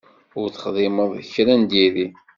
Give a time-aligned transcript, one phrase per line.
[0.39, 2.07] Ur texdimeḍ kra n diri.